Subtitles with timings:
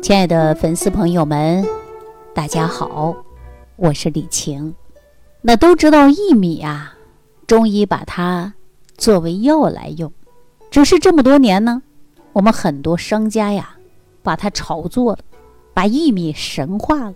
[0.00, 1.66] 亲爱的粉丝朋友们，
[2.32, 3.14] 大家好，
[3.76, 4.74] 我是李晴。
[5.42, 6.94] 那都知道薏米啊，
[7.46, 8.54] 中医把它
[8.96, 10.10] 作为药来用，
[10.70, 11.82] 只是这么多年呢，
[12.32, 13.76] 我们很多商家呀，
[14.22, 15.18] 把它炒作了，
[15.74, 17.14] 把薏米神化了。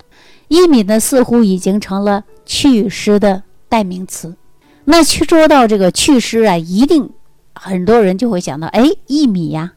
[0.48, 4.36] 薏米呢，似乎已经成了祛湿的代名词。
[4.84, 7.10] 那去说到这个祛湿啊，一定
[7.54, 9.74] 很多人就会想到，哎，薏米呀。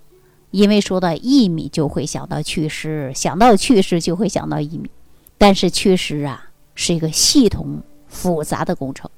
[0.55, 4.89] 因为说到薏米，就会想到祛湿，想到祛湿就会想到薏米。
[5.38, 9.11] 但是祛湿啊，是一个系统复杂的工程，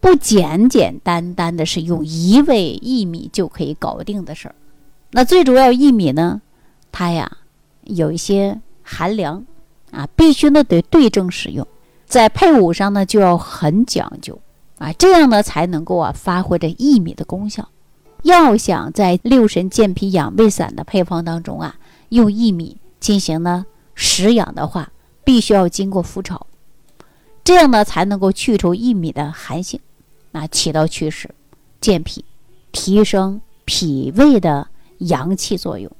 [0.00, 4.56] 不简简单单的是用一味薏米就可以搞定的事儿。
[5.12, 6.42] 那最主要薏米呢，
[6.90, 7.30] 它呀
[7.84, 9.46] 有一些寒凉
[9.92, 11.64] 啊，必须呢得对症使用，
[12.06, 14.36] 在配伍上呢就要很讲究
[14.78, 17.68] 啊，这样呢才能够啊发挥着薏米的功效。
[18.22, 21.76] 要想在六神健脾养胃散的配方当中啊，
[22.10, 24.92] 用薏米进行呢食养的话，
[25.24, 26.46] 必须要经过麸炒，
[27.42, 29.80] 这样呢才能够去除薏米的寒性，
[30.30, 31.28] 啊，起到祛湿、
[31.80, 32.24] 健脾、
[32.70, 34.68] 提升脾胃的
[34.98, 35.90] 阳气作用。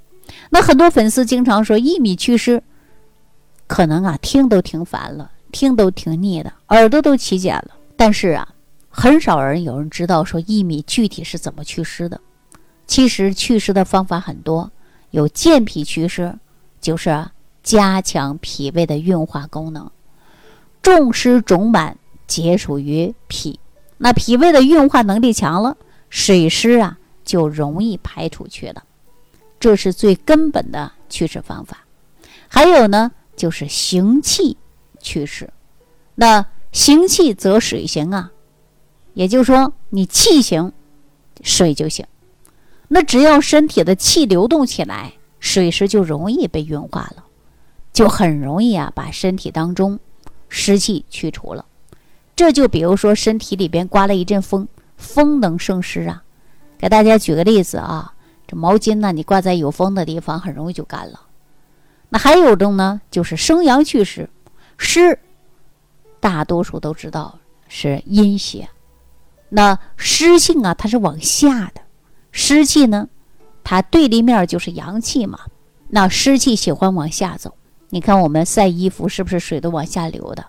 [0.50, 2.62] 那很多粉丝经常说薏米祛湿，
[3.66, 7.70] 可能啊听都听烦了，听都听腻的，耳朵都起茧了。
[7.96, 8.48] 但是啊。
[8.94, 12.20] 很少人有人知道说薏米具体是怎么祛湿的。
[12.86, 14.70] 其实祛湿的方法很多，
[15.12, 16.38] 有健脾祛湿，
[16.78, 17.26] 就是
[17.62, 19.90] 加强脾胃的运化功能。
[20.82, 23.58] 重湿肿满皆属于脾，
[23.96, 25.77] 那脾胃的运化能力强了，
[26.10, 28.82] 水湿啊就容易排出去了。
[29.58, 31.86] 这是最根本的祛湿方法。
[32.48, 34.58] 还有呢，就是行气
[35.00, 35.48] 祛湿。
[36.16, 38.31] 那行气则水行啊。
[39.14, 40.72] 也就是说，你气行，
[41.42, 42.06] 水就行。
[42.88, 47.24] 那只要身体的气流动起来，水湿就容易被运化了，
[47.92, 49.98] 就很容易啊把身体当中
[50.48, 51.64] 湿气去除了。
[52.36, 56.23] 这就比如说身体里边刮了一阵风，风能生湿啊。
[56.79, 58.14] 给大家举个例子啊，
[58.46, 61.20] 这毛巾呢，你挂在有风的地方，很容易就干了。
[62.08, 64.29] 那还有种呢，就是生阳祛湿，
[64.77, 65.18] 湿，
[66.20, 68.68] 大多数都知道是阴邪。
[69.55, 71.83] 那湿性啊，它是往下的；
[72.30, 73.07] 湿气呢，
[73.63, 75.40] 它对立面就是阳气嘛。
[75.89, 77.55] 那湿气喜欢往下走。
[77.91, 80.46] 你看我们晒衣服，是不是水都往下流的？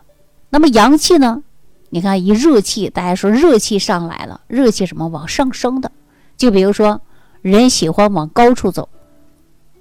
[0.49, 1.43] 那么阳气呢？
[1.89, 5.91] 你看一热气，大家说热气上来了，热气什么往上升的？
[6.37, 7.01] 就比如说
[7.41, 8.87] 人喜欢往高处走，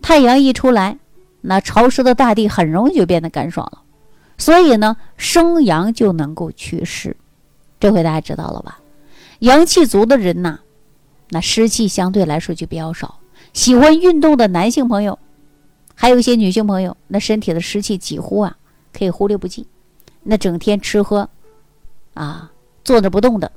[0.02, 0.98] 太阳一出来，
[1.42, 3.82] 那潮湿的大地很容易就变得干爽了。
[4.36, 7.16] 所以呢，生阳就能够祛湿。
[7.78, 8.80] 这回大家知道了吧？
[9.42, 10.60] 阳气足的人呐，
[11.30, 13.18] 那湿气相对来说就比较少。
[13.52, 15.18] 喜欢运动的男性朋友，
[15.96, 18.56] 还有一些女性朋友，那身体的湿气几乎啊
[18.92, 19.66] 可以忽略不计。
[20.22, 21.28] 那整天吃喝，
[22.14, 22.52] 啊
[22.84, 23.50] 坐着不动的，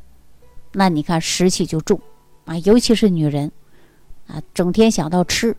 [0.72, 2.02] 那你看湿气就重
[2.46, 2.58] 啊。
[2.58, 3.52] 尤其是女人，
[4.26, 5.56] 啊整天想到吃，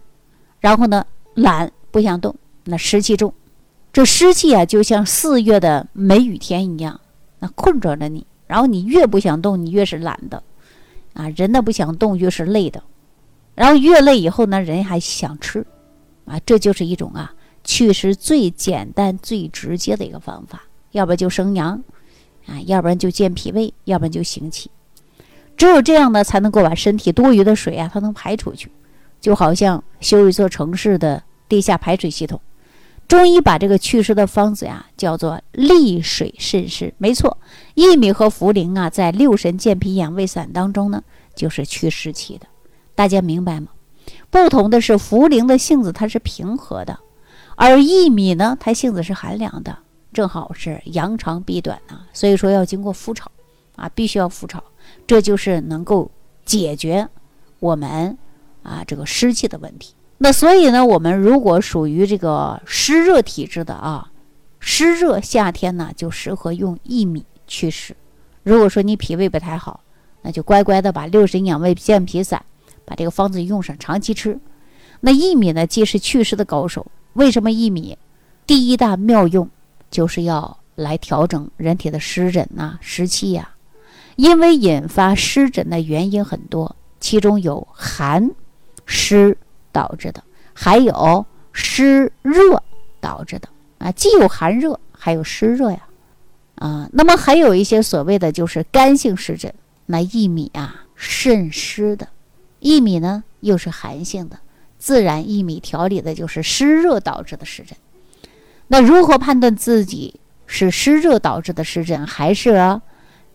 [0.59, 2.35] 然后呢懒不想动，
[2.65, 3.33] 那湿气重。
[3.93, 7.01] 这湿气啊就像四月的梅雨天一样，
[7.39, 8.27] 那困着着你。
[8.47, 10.43] 然后你越不想动，你越是懒的，
[11.15, 12.83] 啊，人呢不想动越是累的，
[13.55, 15.67] 然后越累以后呢，人还想吃，
[16.25, 17.35] 啊，这就是一种啊
[17.65, 20.63] 祛湿最简单最直接的一个方法。
[20.93, 21.83] 要不然就生阳，
[22.47, 24.71] 啊，要不然就健脾胃，要不然就行气。
[25.57, 28.71] 只有这样呢，才能够把身体多余的水啊，它能排出去，
[29.21, 32.41] 就好像修一座城市的地下排水系统。
[33.09, 36.93] 中医把这个祛湿的方子呀，叫做利水渗湿。
[36.99, 37.39] 没错，
[37.77, 41.03] 薏米和茯苓啊，在六神健脾养胃散当中呢，
[41.35, 42.47] 就是祛湿气的。
[42.97, 43.69] 大家明白吗？
[44.31, 46.99] 不同的是，茯苓的性子它是平和的，
[47.55, 49.79] 而薏米呢，它性子是寒凉的，
[50.13, 52.01] 正好是扬长避短呢。
[52.13, 53.31] 所以说要经过麸炒，
[53.77, 54.63] 啊，必须要麸炒，
[55.07, 56.11] 这就是能够
[56.45, 57.09] 解决
[57.61, 58.19] 我们
[58.65, 59.95] 啊这个湿气的问题。
[60.19, 64.11] 那所以呢，我们如果属于这个湿热体质的啊，
[64.59, 67.95] 湿热夏天呢就适合用薏米祛湿。
[68.43, 69.81] 如果说你脾胃不太好，
[70.23, 72.43] 那就乖乖的把六神养胃健脾散，
[72.85, 74.39] 把这个方子用上，长期吃。
[75.01, 76.87] 那薏米呢，既是祛湿的高手。
[77.13, 77.99] 为什么薏米？
[78.47, 79.49] 第一大妙用
[79.91, 83.51] 就是要来调整人体的湿疹呐、湿气呀。
[84.17, 88.31] 因为引发湿疹的原因很多，其中有寒、
[88.87, 89.37] 湿。
[89.77, 90.25] 导致的
[90.55, 92.63] 还有湿热
[92.99, 93.47] 导致的。
[93.79, 95.81] 啊，既有寒热，还有湿热呀，
[96.55, 99.53] 啊，那么还有一些所谓的就是干性湿疹，
[99.85, 102.09] 那薏米啊渗湿的，
[102.61, 104.39] 薏米呢又是寒性的，
[104.79, 107.77] 自然薏米调理的就是湿热导致的湿疹。
[108.69, 112.81] 那如何判断自己是湿热导致的湿疹，还是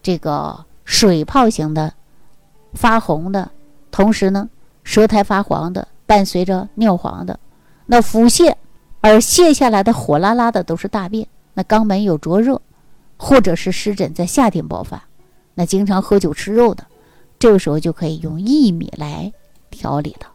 [0.01, 1.93] 这个水泡型的、
[2.73, 3.51] 发红的，
[3.91, 4.49] 同时呢
[4.83, 7.39] 舌苔发黄的，伴随着尿黄的？
[7.85, 8.53] 那腹泻
[8.99, 12.61] 而泻下来的火辣辣的都是大便，那肛门有灼热，
[13.15, 15.05] 或者是湿疹在夏天爆发，
[15.53, 16.85] 那经常喝酒吃肉的，
[17.39, 19.31] 这个时候就可以用薏米来
[19.69, 20.25] 调理的。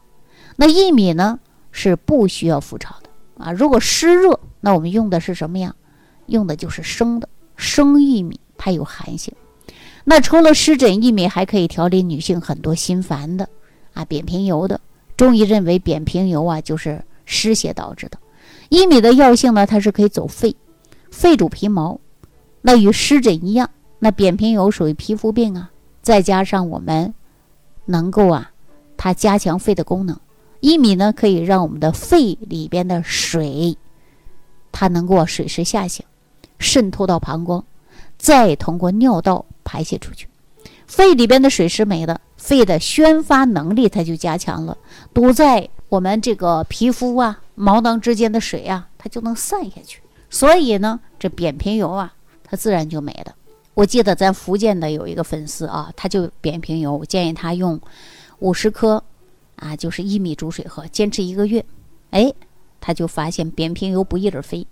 [0.57, 1.39] 那薏米呢
[1.73, 3.53] 是不需要复炒的啊。
[3.53, 5.75] 如果湿热，那我们用的是什么呀？
[6.25, 9.35] 用的就是生的生薏米，它有寒性。
[10.05, 13.47] 那除了湿疹，薏米还可以调理女性很多心烦的
[13.93, 14.81] 啊，扁平疣的。
[15.17, 18.19] 中医认为扁平疣啊就是湿邪导致的。
[18.71, 20.55] 薏米的药性呢，它是可以走肺，
[21.11, 21.99] 肺主皮毛，
[22.63, 23.71] 那与湿疹一样。
[23.99, 25.71] 那扁平疣属于皮肤病啊，
[26.03, 27.15] 再加上我们
[27.85, 28.51] 能够啊，
[28.97, 30.19] 它加强肺的功能。
[30.61, 33.77] 薏米呢，可以让我们的肺里边的水，
[34.73, 36.05] 它能够水湿下行，
[36.59, 37.63] 渗透到膀胱，
[38.19, 40.29] 再通过尿道排泄出去。
[40.87, 44.79] 肺里边的水湿没了，肺的宣发能力它就加强了，
[45.13, 50.01] 堵在我们这个皮肤啊、毛囊之间的水啊，它就能散下去。
[50.31, 52.15] 所以呢，这扁平疣啊，
[52.45, 53.35] 它自然就没了。
[53.75, 57.81] 我记得咱福建的有一个粉丝啊，他就扁平疣，我建议他用
[58.39, 59.03] 五十克。
[59.57, 61.65] 啊，就是薏米煮水喝，坚持一个月，
[62.11, 62.31] 哎，
[62.79, 64.67] 他就发现扁平疣不翼而飞。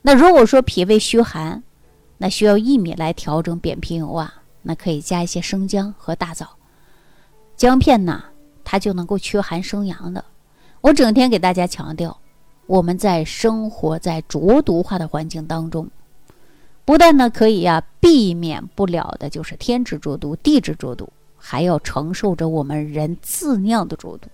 [0.00, 1.62] 那如果说脾胃虚寒，
[2.16, 6.56] 那需要薏米来调整扁平疣啊，那可以加一些生姜和大枣，
[7.56, 8.22] 姜片呢，
[8.64, 10.24] 它就能够驱寒生阳的。
[10.82, 12.16] 我整天给大家强调，
[12.66, 15.88] 我们在生活在浊毒化的环境当中，
[16.84, 21.08] 不但呢可以呀避免不了的就是天之浊毒、地之浊毒。
[21.38, 24.28] 还要承受着我们人自酿的浊毒，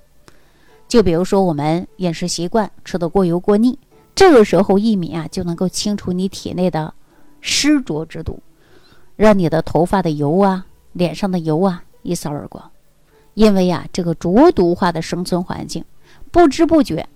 [0.88, 3.78] 就比如说我们饮食习惯吃的过油过腻，
[4.14, 6.94] 这个时候薏米啊就能够清除你体内的
[7.42, 8.42] 湿浊之毒，
[9.14, 12.70] 让你的头发的油啊、脸上的油啊一扫而光。
[13.34, 15.84] 因为呀，这个浊毒化的生存环境，
[16.30, 17.08] 不知不觉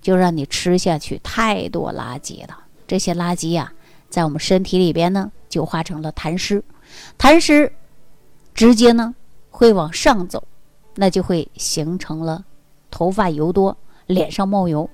[0.00, 2.58] 就让你吃下去太多垃圾了。
[2.86, 3.72] 这些垃圾呀，
[4.08, 6.62] 在我们身体里边呢，就化成了痰湿，
[7.18, 7.72] 痰湿。
[8.54, 9.14] 直接呢
[9.50, 10.46] 会往上走，
[10.94, 12.44] 那就会形成了
[12.88, 13.76] 头发油多、
[14.06, 14.88] 脸上冒油。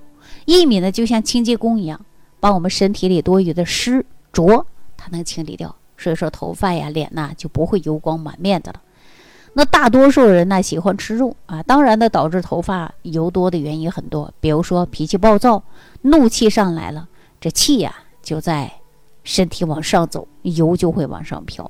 [0.47, 2.03] 薏米呢就像清洁工一样，
[2.39, 4.65] 把我们身体里多余的湿浊
[4.97, 8.81] 它能清理掉，所以说头发呀、脸呐就不会油光满面的了。
[9.53, 15.61] 那大多数人呢喜欢吃肉啊，当然呢导致头发油多的原因很多，比如说脾气暴躁、
[16.03, 17.07] 怒气上来了，
[17.39, 17.93] 这气呀
[18.23, 18.71] 就在
[19.23, 21.69] 身体往上走，油就会往上飘。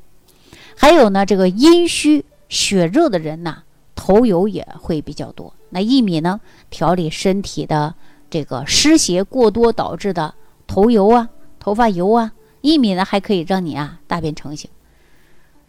[0.77, 3.63] 还有呢，这个阴虚血热的人呐，
[3.95, 5.53] 头油也会比较多。
[5.69, 6.39] 那薏米呢，
[6.69, 7.95] 调理身体的
[8.29, 10.33] 这个湿邪过多导致的
[10.67, 11.29] 头油啊、
[11.59, 12.31] 头发油啊，
[12.61, 14.69] 薏米呢还可以让你啊大便成型，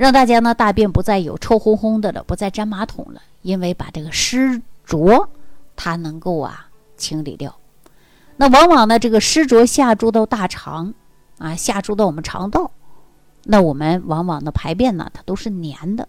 [0.02, 5.30] 让大家呢大便不再有臭烘烘的了，不再粘马桶了，因为把这个湿浊
[5.76, 7.56] 它能够啊清理掉。
[8.36, 10.92] 那往往呢，这个湿浊下注到大肠
[11.38, 12.72] 啊，下注到我们肠道。
[13.44, 16.08] 那我们往往的排便呢，它都是黏的，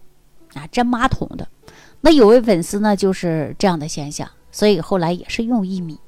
[0.54, 1.46] 啊，粘马桶的。
[2.00, 6.00] 那有位粉丝呢，就是这样的现象，所以后来也是用薏米，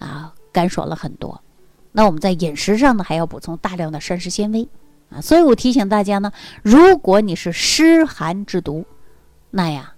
[0.00, 1.40] 啊，干爽了很多。
[1.92, 4.68] 那我们在饮食上呢，还要补充大量的膳食纤维，
[5.10, 8.84] 啊，所以我提醒大家呢，如果你是湿寒之毒，
[9.50, 9.94] 那呀，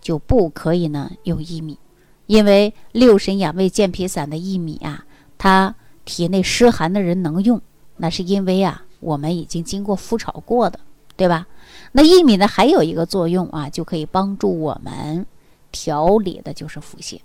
[0.00, 1.78] 就不可以呢用薏米，
[2.26, 5.04] 因为六神养胃健脾散的薏米啊，
[5.38, 5.74] 它
[6.04, 7.60] 体内湿寒的人能用，
[7.96, 8.82] 那是因为啊。
[9.00, 10.78] 我们已经经过复炒过的，
[11.16, 11.46] 对吧？
[11.92, 15.24] 那薏米呢，还有一个作用啊，就可以帮助我们
[15.72, 17.18] 调理的，就是腹泻。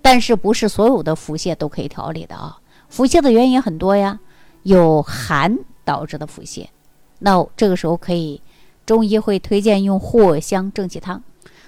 [0.00, 2.56] 但是不是所有的腹泻都可以调理的啊？
[2.88, 4.18] 腹泻的原因很多呀，
[4.62, 6.66] 有寒导致的腹泻，
[7.18, 8.40] 那这个时候可以
[8.84, 11.22] 中医会推荐用藿香正气汤。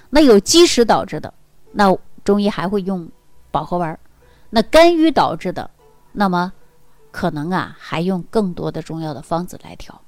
[0.09, 1.33] 那有积食导致的，
[1.71, 3.09] 那中医还会用
[3.51, 3.99] 保和丸。
[4.49, 5.69] 那肝郁导致的，
[6.13, 6.53] 那么。
[7.11, 10.01] 可能啊，还用更多的中药的方子来调。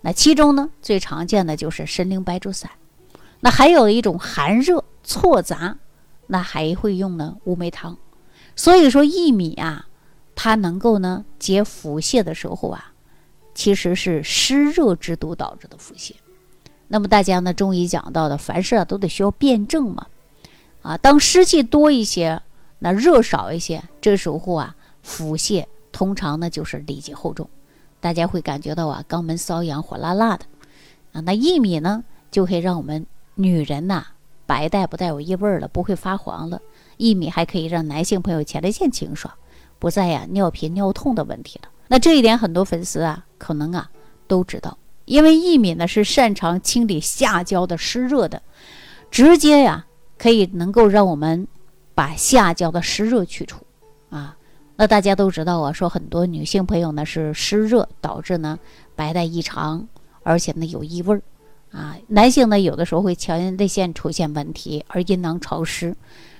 [0.00, 2.68] 那其中呢，最常见的就是参苓白术散。
[3.38, 5.78] 那还有一种寒热错杂，
[6.26, 7.96] 那还会用呢乌梅汤。
[8.56, 9.86] 所以说薏米啊，
[10.34, 12.92] 它能够呢解腹泻的时候啊，
[13.54, 16.12] 其实是湿热之毒导致的腹泻。
[16.88, 20.06] 那么大家呢，中医讲到的，凡事啊都得需要辩证嘛。
[20.82, 22.42] 啊，当湿气多一些，
[22.80, 25.64] 那热少一些，这时候啊，腹泻。
[25.92, 27.48] 通常呢就是里积厚重，
[28.00, 30.44] 大家会感觉到啊肛门瘙痒火辣辣的
[31.12, 31.20] 啊。
[31.20, 33.06] 那薏米呢就可以让我们
[33.36, 34.04] 女人呐
[34.44, 36.60] 白带不带有异味了，不会发黄了，
[36.98, 39.32] 薏米还可以让男性朋友前列腺清爽，
[39.78, 41.68] 不再呀尿频尿痛的问题了。
[41.86, 43.90] 那这一点很多粉丝啊可能啊
[44.26, 48.40] 都知道，因为薏米呢是擅长清理下焦的湿热的，
[49.10, 49.84] 直接呀
[50.16, 51.46] 可以能够让我们
[51.94, 53.58] 把下焦的湿热去除
[54.08, 54.34] 啊。
[54.76, 58.58] 那大家都知道啊，说很多女性朋友呢是湿热导致呢
[58.96, 59.86] 白带异常，
[60.22, 61.20] 而且呢有异味儿
[61.70, 61.94] 啊。
[62.08, 65.94] 男性呢有的时候会前列腺出现问题，而阴囊潮湿，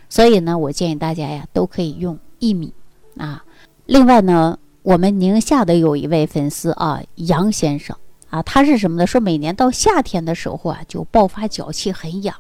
[0.09, 2.73] 所以呢我建议大家呀都可以用薏米
[3.19, 3.45] 啊。
[3.85, 7.97] 另外呢，我们宁夏的有一位粉丝啊杨先生
[8.29, 9.07] 啊，他是什么呢？
[9.07, 12.37] 说每年到夏天的时候啊就爆发脚气很痒，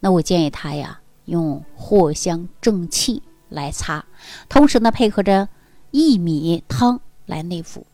[0.00, 3.22] 那我建议他呀用藿香正气。
[3.50, 4.04] 来擦，
[4.48, 5.46] 同时呢，配合着
[5.92, 7.86] 薏米汤来内服。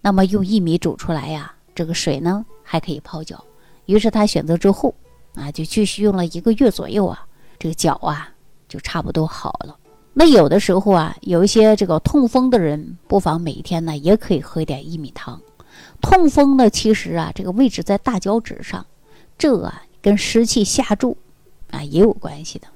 [0.00, 3.44] 那么用薏米煮出来呀，这个水呢还可以泡脚。
[3.84, 4.92] 于是他选择之后
[5.34, 7.26] 啊，就继续用了一个月左右啊，
[7.58, 8.32] 这个脚啊
[8.66, 9.76] 就差不多好了。
[10.14, 15.40] 那有的时候啊，有一些这个痛风的人，不妨每天呢也可以喝一点薏米汤。
[16.00, 18.84] 痛风呢，其实啊，这个位置在大脚趾上，
[19.36, 21.16] 这啊跟湿气下注
[21.70, 22.66] 啊也有关系的。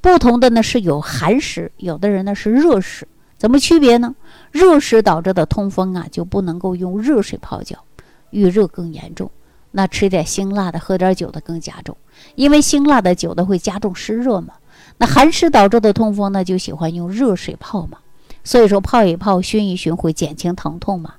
[0.00, 3.06] 不同的呢是有寒湿，有的人呢是热湿，
[3.38, 4.14] 怎么区别呢？
[4.50, 7.84] 热湿导致的痛风啊，就不能够用热水泡脚，
[8.30, 9.30] 遇热更严重。
[9.70, 11.96] 那吃点辛辣的，喝点酒的更加重，
[12.34, 14.54] 因为辛辣的酒的会加重湿热嘛。
[15.00, 18.00] 那寒湿导致的痛风呢，就喜欢用热水泡嘛。
[18.44, 21.14] 所以说泡一泡，熏一熏会减轻疼痛嘛。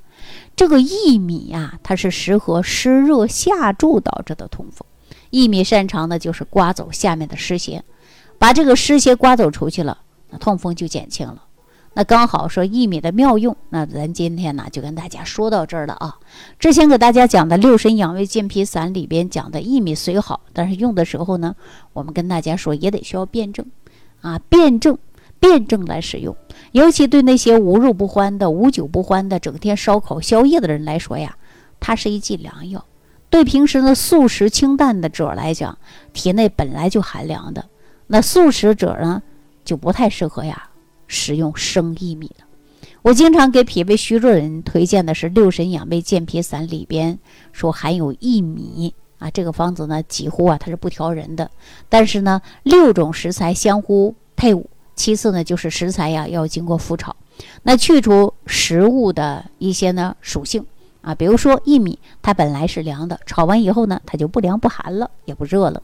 [0.55, 4.85] 这个薏米呀，它是适合湿热下注导致的痛风。
[5.31, 7.83] 薏米擅长的就是刮走下面的湿邪。
[8.37, 9.97] 把这个湿邪刮走出去了，
[10.29, 11.43] 那痛风就减轻了。
[11.93, 16.15] 那刚好说薏米的妙用，那咱今天呢就跟大家说到这儿了啊。
[16.57, 21.53] 之前给大家讲的六神养胃健脾散里边讲的薏米虽好，但是用的时候呢，
[21.91, 23.65] 我们跟大家说也得需要辩证
[24.21, 24.97] 啊，辩证
[25.39, 26.33] 辩证来使用。
[26.71, 31.35] 尤其对那些无肉不欢的、无酒不欢的、整天烧烤宵夜的人来说呀，
[31.81, 32.85] 它是一剂良药。
[33.29, 35.77] 对平时呢素食清淡的者来讲，
[36.13, 37.65] 体内本来就寒凉的。
[38.07, 39.21] 那素食者呢，
[39.65, 40.69] 就不太适合呀
[41.11, 42.45] 食用生薏米了。
[43.01, 47.19] 我经常给脾胃虚弱人推荐的是六神养胃健脾散里边
[47.51, 51.51] 说含有薏米啊，这个方子呢几乎啊它是不调人的。
[51.89, 57.13] 但是呢，六种食材相互配伍，其次呢就是食材呀要经过复炒，
[57.63, 60.65] 那去除食物的一些呢属性
[61.01, 65.83] 啊，比如说薏米它本来是凉的，炒完以后呢它就不凉不寒了，也不热了。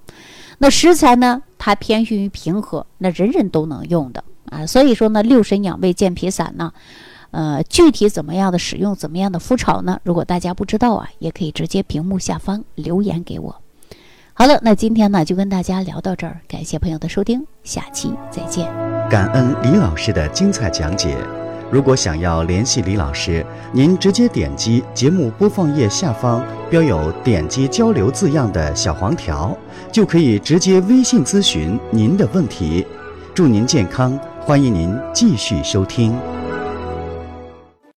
[0.60, 1.44] 那食材呢？
[1.60, 4.66] 它偏向于平和，那人人都能用的啊。
[4.66, 6.74] 所以说呢，六神养胃健脾散呢，
[7.32, 10.00] 呃，具体怎么样的使用，怎么样的敷炒呢？
[10.04, 13.62] 如果大家不知道啊，也可以直接屏幕下方留言给我。
[14.34, 18.68] 好了，那今天呢就跟大家聊到这儿，感谢朋友的收听，下期再见。
[19.10, 21.18] 感恩李老师的精彩讲解。
[21.70, 29.58] 如果想要联系李老师，您直接点击节目播放页下方标有“点击交流”字样的小黄条，
[29.92, 32.86] 就可以直接微信咨询您的问题。
[33.34, 36.47] 祝您健康，欢迎您继续收听。